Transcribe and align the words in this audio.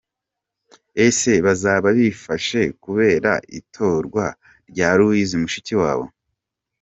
Ese 1.05 1.31
bazaba 1.45 1.87
bifashe 1.97 2.61
kubera 2.83 3.31
itorwa 3.59 4.25
rya 4.69 4.89
Louise 4.97 5.35
Mushikiwabo? 5.41 6.05